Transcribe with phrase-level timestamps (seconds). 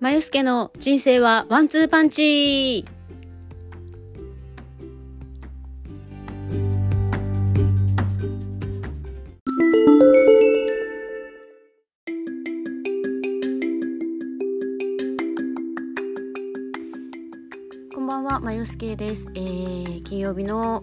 [0.00, 2.86] まゆすけの人生はワンツーパンチ。
[17.94, 20.82] こんばんは、まゆすけです、えー、金曜日の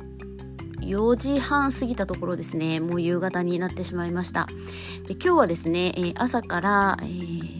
[0.81, 2.79] 4時半過ぎたところですね。
[2.79, 4.45] もう夕方になってしまいました。
[5.07, 7.57] で今日はですね、えー、朝から、えー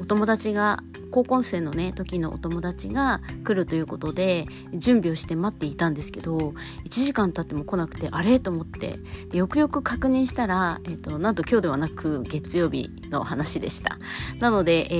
[0.00, 0.82] お友達が
[1.16, 4.44] 高校生のね時のお友達が来るということで
[4.74, 6.52] 準備をして待っていたんですけど1
[6.90, 8.38] 時間経っても来なくてあれ？
[8.38, 8.98] と思って
[9.32, 13.98] よくよく確認したら、えーと、なんと今日ではなく月曜日の話でした
[14.40, 14.94] なので、え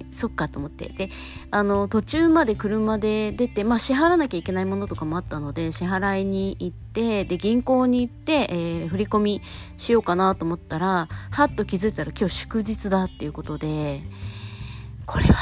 [0.00, 1.10] ー、そっかと思ってで
[1.50, 9.42] あの途中まで車で出て、まあ、支払わなきゃいけないものとかもあったので支払いに行ってで銀行に行って、えー、振り込み
[9.76, 14.00] しようかなと思ったらはっと気づいたら今日祝日だっていうことで。
[15.10, 15.34] これは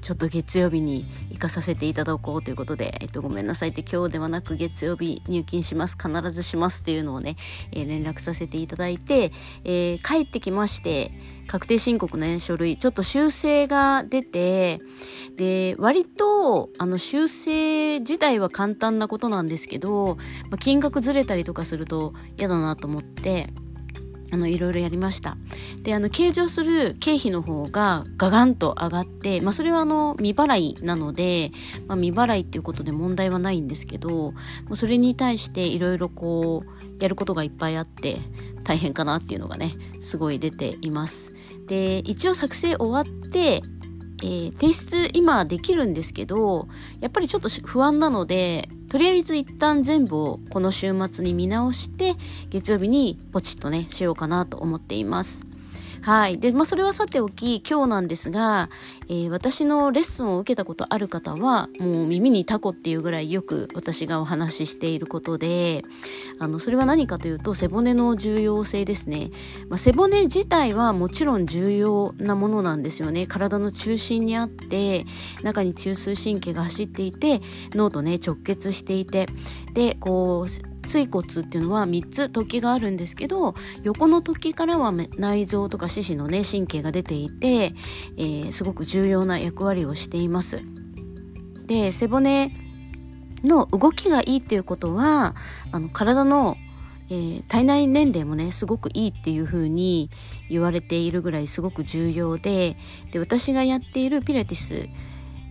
[0.00, 3.68] ちょっと月曜日に行かさせていただこうということで、えっと、ごめんなさい。
[3.68, 5.98] って今日ではなく月曜日入金します。
[5.98, 7.36] 必ずしますっていうのをね、
[7.72, 9.30] えー、連絡させていただいて、
[9.64, 11.12] えー、帰ってきまして
[11.46, 14.80] 確定申告の、ね、書類ちょっと修正が出て
[15.36, 20.16] で割とあの修正自体は簡単なことなんですけど、
[20.50, 23.50] まあ、金額ずれたりとかすると嫌だなと思って
[24.32, 25.36] あのいろいろやりました。
[25.82, 31.52] であの計上する経費の方がガガンと上がって、まあ、それはあの未払いなので、
[31.86, 34.32] まあ、未払いっていうことで問題はないんですけど
[34.74, 38.16] それに対していろいろこうやることがいっぱいあって
[38.64, 41.34] 大変かなっていうのがねすごい出ています。
[41.66, 43.62] で一応作成終わって
[44.24, 46.68] えー、提出今できるんですけど
[47.00, 52.14] やっぱりちょっと不安なのでとりあえず一旦全部をこの週末に見直して
[52.50, 55.51] 月曜日にポチッとねしようかなと思っています。
[56.02, 56.38] はい。
[56.40, 58.70] で、まあ、それはさておき、今日なんですが、
[59.08, 65.84] えー、私のレッスンを受けたことある方は、もう耳にタコっていうぐらいよく私がお話ししていることで、
[66.40, 69.30] あの、それは何かというと、背骨の重要性ですね。
[69.68, 73.28] まあ、背骨自体はもちろん重要なものなんですよね。
[73.28, 75.06] 体の中心にあって、
[75.44, 77.40] 中に中枢神経が走っていて、
[77.74, 79.28] 脳とね、直結していて、
[79.72, 87.72] で、こう、椎骨っていうのは3つ突起があるんですけど横の突起からは内臓とか四肢のね神経が出ていて、
[88.16, 90.60] えー、すごく重要な役割をしています。
[91.66, 92.52] で背骨
[93.44, 95.34] の動きがいいっていうことは
[95.70, 96.56] あの体の、
[97.08, 100.10] えー、体内年齢もねすごくいいっていう風に
[100.50, 102.76] 言われているぐらいすごく重要で
[103.10, 104.88] で私がやっているピラティス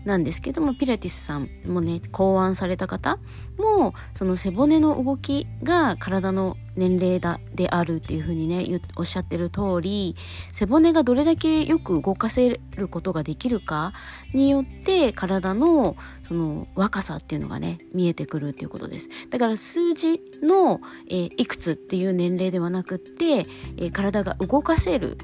[0.06, 3.20] なんですけどもピラティスさんもね考案された方
[3.58, 10.16] もその背骨の動きが体の年齢だであるっていうふうにねおっしゃってる通り
[10.52, 13.94] 背骨がどれだけよく動かせることができるか
[14.34, 15.96] によって体の
[16.28, 19.10] その若さっていうのがね見えてくるっていうことです。
[19.30, 25.18] だから数字の、えー、いくつっていう年齢ではなくって、えー、体が動かせる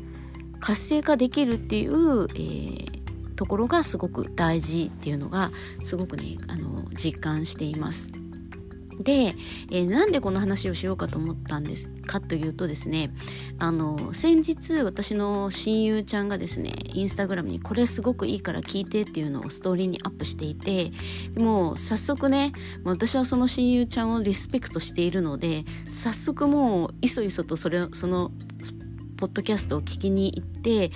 [0.59, 2.96] 活性化できるっていう、えー
[3.37, 5.51] ところがすごく大事っていうのが
[5.83, 8.11] すごくねあの実感しています。
[8.99, 9.35] で、
[9.71, 13.11] えー、なんでこの話をしようかと思ったんですかというとですね
[13.59, 20.91] あの先日私の親友ちゃんがですねインスタグラムにこれすごくいいから聞いてっていうのをストーリーにアップしていて
[21.33, 28.31] でも早速ね私はその親友ちゃんをリスペクトしているので早速もういそいそとそれその
[29.17, 30.91] ポッドキャストを聞きに行って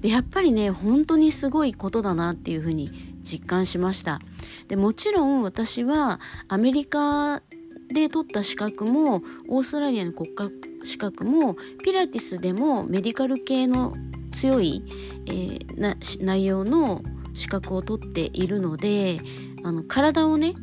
[0.00, 2.90] でやっぱりね本当にすごいことだなっていうふうに
[3.22, 4.20] 実感しました。
[4.68, 7.42] でもちろん私はアメリカ
[7.88, 10.50] で取った資格もオーストラリアの国家
[10.82, 13.94] 資格もピラティスでもメディカル系の
[14.32, 14.82] 強い、
[15.26, 17.02] えー、な内容の
[17.34, 19.20] 資格を取っているので
[19.64, 20.54] あの体をね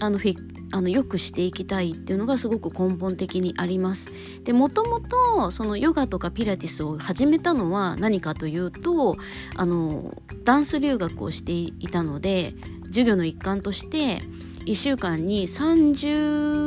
[0.00, 4.10] あのフィあの良くしていきたいっていうのがすごく根本的にあります。
[4.44, 9.16] でもともとそのヨガとかピラティスを始めたのは何かというと
[9.56, 12.54] あのダンス留学をしていたので
[12.86, 14.20] 授業の一環として
[14.66, 16.59] 1週間に30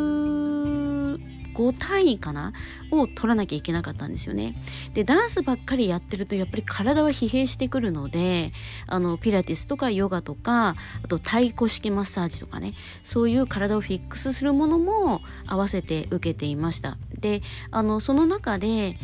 [1.53, 2.53] 5単位かな？
[2.91, 4.55] を取らなきゃいけなかったんですよね。
[4.93, 8.51] でダンスばっかりやってるとやっぱり体は疲弊してくるので
[8.87, 12.73] あのピラティスとかヨガとかあと太鼓式マッサージとかね
[13.03, 16.97] そういう体をフィックスするものも合わせて受けていました。
[17.19, 17.41] で
[17.71, 18.97] あのその中で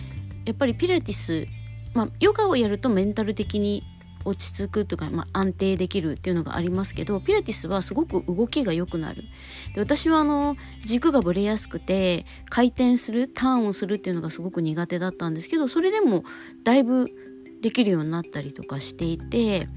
[0.45, 1.47] やっぱりピラティス
[1.93, 3.83] まあ、ヨガをやるとメンタル的に
[4.25, 9.23] 落ち着くとか、まあ、安定できるっていうのがありますけどピラティスはすごく動きが良くなる。
[9.73, 16.23] で私はあの軸がぶれやすくて回転するターンをするっていうのがすごく苦手だったんですけどそれでも
[16.63, 17.09] だいぶ
[17.61, 19.67] できるようになったりとかしていて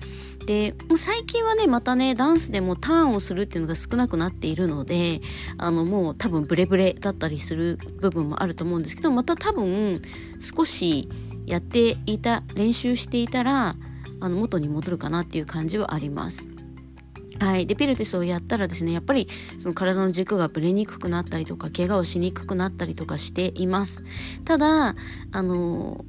[0.46, 5.20] でもう最近はねまたねダンスでもターンをするっていうのが少なくなっているので
[5.58, 10.00] あのもう多分ブレブレだったりする部分もあると思うんですけどまた多分
[10.40, 11.08] 少し
[11.46, 13.76] やっていた練習していたら
[14.22, 16.46] あの元に戻るかなっていう感じはあります。
[17.40, 19.26] はい、でピルティスをやったらですねやっぱり
[19.58, 24.04] その体の軸がぶれにくくなったりとか怪我をしにくくなったりとかしています
[24.44, 24.94] ただ
[25.32, 26.04] あの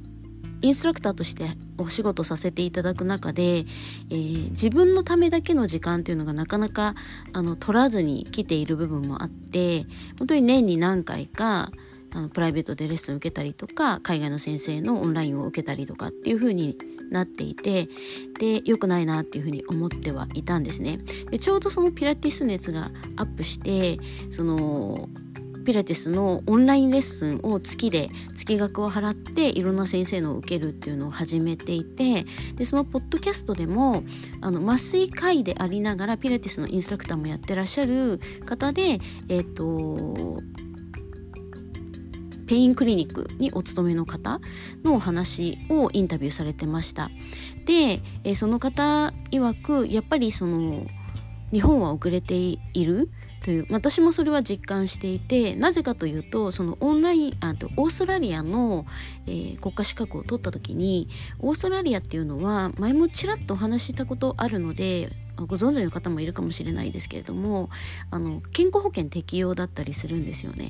[0.62, 6.94] インストラクターとしてお仕事させていただく中で、えー、自分のためだけの時間っていうのがなかなか
[7.32, 9.86] あの取らずに来ている部分もあって
[10.18, 11.70] 本当に年に何回か
[12.12, 16.78] あのプライベートでレッスン受けたりとか海外の先生のオンラインを受けたりとかっていう風に
[17.10, 17.88] なっていて
[18.38, 20.98] で良くないなっていうふうに思ってはいたんですね。
[21.30, 23.98] でちょうどそのピラティス熱がアップして
[24.30, 25.08] その
[25.64, 34.04] ピラティスのオンラインレッスンを月で月額を払っていろんな先生のを受けるっていうのを始めていてでそのポッドキャストでも
[34.40, 38.82] あの麻酔科医でありながらピラティスのインストラクターもやってらっしゃる方で
[39.28, 40.42] えっ、ー、と
[42.46, 44.40] ペインクリニックにお勤めの方
[44.84, 47.10] のお話をインタビューされてました。
[47.64, 50.86] で、えその方曰くやっぱりその
[51.52, 53.10] 日本は遅れている
[53.44, 58.86] という私もそれは実感していてなぜかというとそのオンラインあとオーストラリアの、
[59.26, 61.08] えー、国家資格を取った時に
[61.40, 67.70] オーストラリアっていうのは前もちらっとお話ししたことあるのでご存知の方もいるかもしれないですけれども
[68.10, 70.68] あの健康保険適用だったりするんですよね。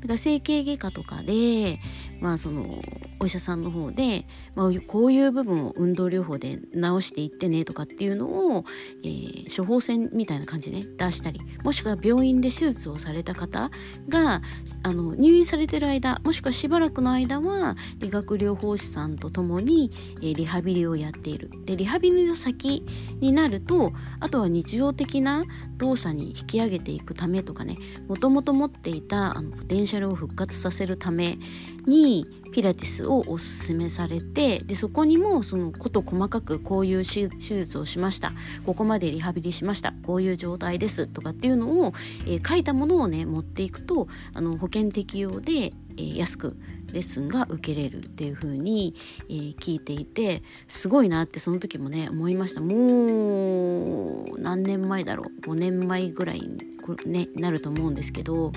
[0.00, 1.80] だから整形外科とかで、
[2.20, 2.82] まあ、その
[3.20, 8.64] お医者さんの方で、まあ、こういう部分を運動療法で治していってねとかっていうのを、
[9.04, 13.70] えー、処方箋みたいな感じで、ね、出したりもしくは病院で手術をされた方
[14.08, 14.40] が
[14.82, 19.90] あの入院されてる間もしくはしばらくの間は理学療法士さんと共に、
[20.22, 21.50] えー、リハビリをやっている。
[21.64, 22.84] でリハビリの先
[23.20, 25.44] になるとあとは日常的な
[25.78, 27.76] 動作に引き上げていくためとかね。
[28.08, 31.38] もともと持っていたあのポテンシャルを復活させるため
[31.86, 38.32] にピラティスをおすすめされてでそこにもそのこと細かくこういう手術をしました。
[38.66, 39.94] ここまでリハビリしました。
[40.04, 41.06] こういう状態です。
[41.06, 41.92] とかっていうのを、
[42.26, 45.72] えー、書いたものをね持っていくとあの保険適用で、
[46.14, 46.56] え、安く
[46.92, 48.94] レッスンが受けれるっていう風に、
[49.28, 52.60] え、聞いていてすごいなってその時もね思いました。
[52.60, 55.40] もう何年前だろう。
[55.50, 56.58] 5年前ぐらいに、
[57.06, 58.52] ね、なると思うんですけど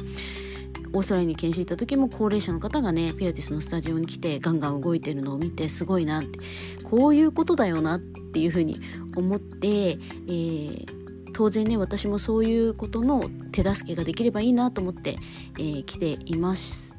[0.93, 6.39] オーストラリアに研修行った時も高齢者の方がねピラティスのスタジオに来てガンガン動いてるのを見てすごいなって
[6.83, 8.79] こういうことだよなっていうふうに
[9.15, 11.02] 思って、えー、
[11.33, 15.17] 当然ね私もそういうことの手助けができればいいなと思って、
[15.57, 16.95] えー、来ています。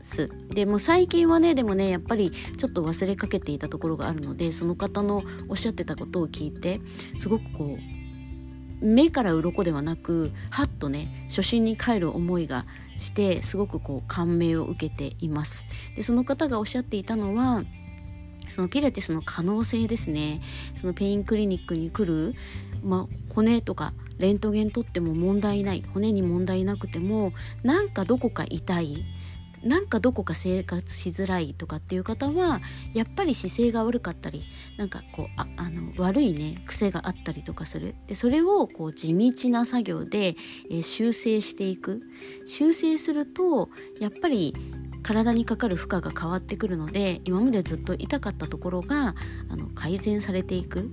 [0.51, 6.81] でも最近はねでもねやっぱりちょっと忘れかけていたところがあるのでその方のおっしゃってたことを聞いて
[7.17, 7.79] すごくこ
[8.83, 12.67] う目から鱗ではなくはっとね初心に帰る思いが
[12.97, 15.65] してすごくこう感銘を受けています。
[15.97, 17.65] でその方がおっしゃっていたのは
[18.49, 20.41] そのピラティスの可能性ですね。
[20.75, 22.35] そのペインクリニックに来る、
[22.85, 25.83] まあ、骨とかレントゲン取っても問題ない。
[25.93, 27.33] 骨に問題なくても
[27.63, 29.05] なんかどこか痛い。
[29.65, 32.61] なんかどこか生活しづらいとかっていう方は
[32.93, 34.45] やっぱり姿勢が悪かったり
[34.77, 37.95] なんかこうああの悪いね癖があったりとかする。
[38.07, 40.37] でそれをこう地道な作業で、
[40.71, 42.03] えー、修正していく。
[42.45, 44.55] 修正するとやっぱり
[45.03, 49.15] 体にかかる負荷が変わってくるので今までずっと痛かったところが
[49.49, 50.91] あの改善されていく。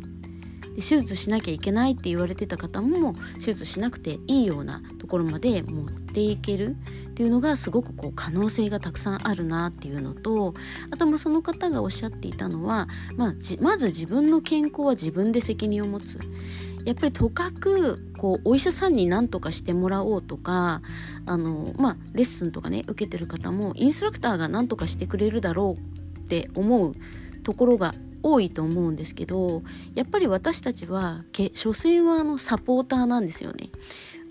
[0.75, 6.75] で手術しなきゃいけないって言われてた方も手術しなくていいようなところまで持っていける
[7.11, 10.53] っていうのがすごくこう可能性がたくさんあるなっていうのと
[10.91, 16.19] あとまあその方がおっしゃっていたのは、まあ、まず自分の健康は自分で責任を持つ。
[16.85, 20.81] やっぱりとかくこうお医者さんに何とかしてもらおうとか
[21.27, 26.95] あの、まあ、レッスンとかね受けてる方もインストラクターが何とかしてくれるだろうって思う
[27.43, 29.63] ところが多いと思うんですけど
[29.95, 33.69] やっぱり私たちはけ所詮はあのサポーターなんですよね。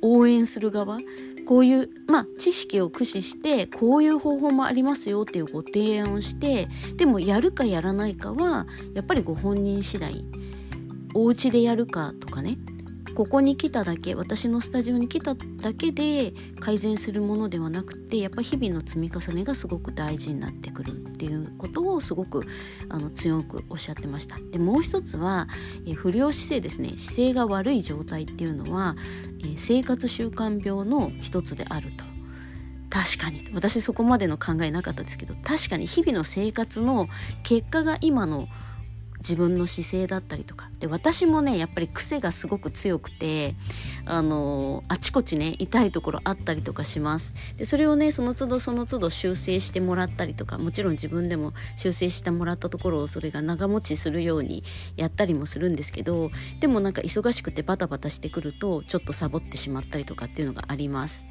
[0.02, 0.99] 応援する側。
[1.47, 10.25] こういう、まあ、知識を駆使してこういう方法もありますよっていうご提案をしてでもやるかやらないかはやっぱりご本人次第。
[11.12, 12.56] お家でやるかとかね。
[13.21, 22.43] ここに来ただけ私のスタジオに来ただけで改善するものではなくてやっぱ日々の積み重ねがすごく大事になってくるっていうことをすごく
[22.89, 24.39] あの強くおっしゃってました。
[24.50, 25.49] でもう一つは、
[25.87, 26.95] え不良姿勢ですね。
[26.97, 28.97] 姿勢が悪い状態っていうのは、
[29.45, 32.05] え生活習慣病の一つであると。
[32.89, 33.45] 確かに。
[33.53, 37.07] 私そこまでの考えなかったですけど確かに日々の生活の
[37.43, 38.49] 結果が今の
[39.21, 40.69] 自分の姿勢だったりとか。
[40.79, 43.55] で私もねやっぱり癖がすごく強くて
[44.07, 47.35] あのあちこちね痛いところあったりとかします。
[47.57, 54.65] でそれをねその都度その都度修正してもらったりとかもちろん自分でも修正してもらったところをそれが長持ちするように
[54.97, 61.27] やったりもするんですけどでもなんか忙しくてバタバタしてくるとちょっとサボってしまったりとかっていうのがあります。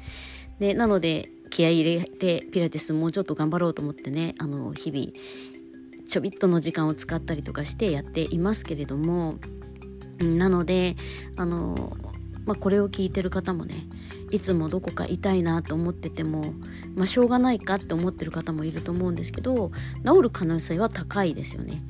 [0.60, 5.06] でなので気合い入れてピラティスもうちょっと頑張ろうと思ってねあの日々
[6.10, 9.36] ちょびっとの時間を使ったりとかしてやっていますけれども
[10.18, 10.96] なので
[11.36, 11.96] あの、
[12.44, 13.86] まあ、これを聞いてる方もね
[14.30, 16.52] いつもどこか痛いなと思ってても、
[16.94, 19.70] まあ、しょうがないかって思ってる方もいると思うんですけど
[20.04, 21.82] 治る可能性は高いですよね。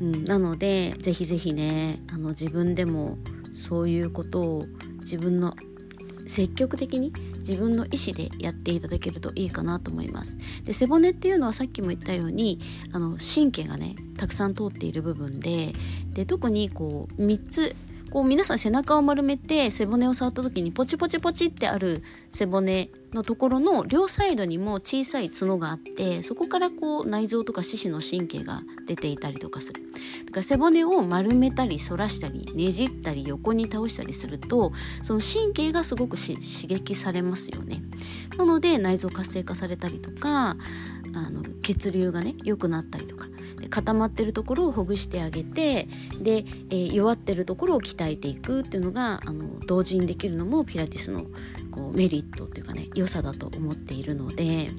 [0.00, 3.16] うん、なのでぜひぜひねあの自分でも
[3.54, 4.66] そういうことを
[5.00, 5.56] 自分の
[6.26, 7.12] 積極的に
[7.48, 10.36] 自分の意思でやっていただけるといいかなと思います。
[10.64, 12.58] で背骨っていうのはさっきも言ったように
[12.92, 15.72] あの神経がねたくさん通っている部分で
[16.12, 17.76] で特にこう3つ
[18.16, 29.82] こう皆さん背中を丸めて背骨を触った時にポチポチポチってある背骨のところの両サイドにも小さい角があってそこからこう内臓とか四肢の神経が出ていたりとかする。
[30.24, 37.82] だから背骨を丸めたり反らしたりねじったり横に倒したりするとその神経がすごく刺激されますよね。
[38.38, 40.56] なので内臓活性化されたりとか
[41.14, 43.26] あの血流がね良くなったりとか
[43.60, 45.88] で固まってるところをほぐしてあげて
[46.20, 51.24] で、えー、弱ってるところを鍛えていくっていうのがあの同時にできるのもピラティスの
[51.70, 54.70] こうメリットっていうかね良さだと思っているので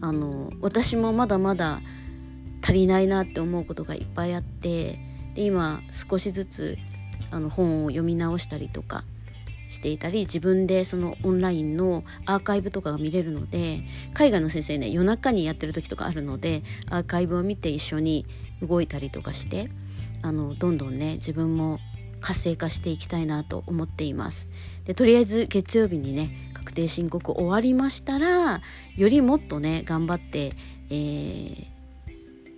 [0.00, 1.80] あの私もまだまだ
[2.62, 4.98] 足りないなって思うことがいっぱいあって
[5.34, 6.78] で今少しずつ
[7.30, 9.04] あの本を読み直したりとか
[9.72, 18.26] していたり自分でそのオンラインのアーカイブとかが見れるので海外の先生ね夜中にやってる時とかあるのでアーカイブを見て一緒に
[18.60, 19.70] 動いたりとかして
[20.20, 21.78] あのどんどんね自分も
[22.20, 24.48] 活性化していきたいなと思っています。
[24.84, 28.60] でとりあえず月曜日にね確定申告終わりましたら
[28.96, 30.52] よりもっとね頑張って、
[30.90, 31.66] えー、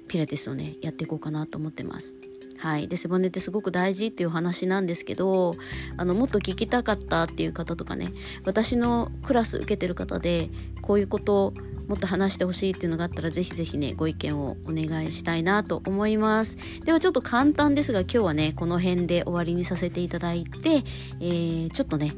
[0.08, 2.23] ピラティスをねやっていこうかなと思ってます。
[2.64, 5.54] はい、で背骨ってすごく大事っていう話なんですけど
[5.98, 8.10] あのもっと聞きたかったっていう方とかね
[8.46, 10.48] 私のクラス受けてる方で
[10.80, 11.54] こういうことを
[11.88, 16.56] もっと話してほしいっていうのがあったらぜひぜひねご意見をお願いしたいなと思います。
[16.86, 20.76] ではちょっと簡単ですが今日はねこの辺で終わりにさせていただいて、
[21.20, 22.14] えー、ちょっとね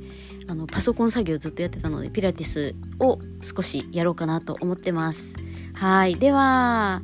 [0.46, 5.34] あのパソコン作業ずっとやってたのでピラティスを少しやろうかなと思ってます。
[5.74, 6.14] はい。
[6.14, 7.02] では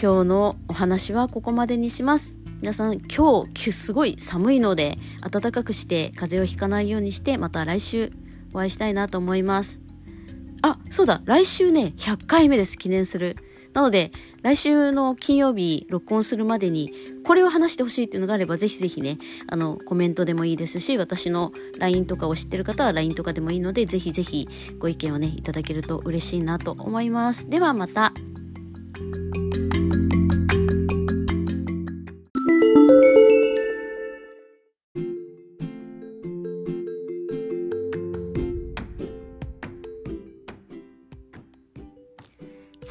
[0.00, 2.38] 今日のお話はここまでにします。
[2.60, 4.98] 皆さん今日すごい寒いので
[5.30, 8.12] 暖かくして風邪をひかないようにしてまた来週
[8.52, 9.82] お会いしたいなと思います。
[10.62, 13.36] あ、そうだ、来週ね、100回目です、記念する。
[13.72, 14.10] なので、
[14.42, 16.92] 来週の金曜日録音するまでに、
[17.24, 27.48] これを話してほしいっていうのがあれば、ぜひぜひね、あの、コメントでもいいですし、私の LINE とかを知ってる方は LINE とかでもいいので、ぜひぜひご意見をね、いただけると嬉しいなと思います。
[27.48, 28.12] ではまた。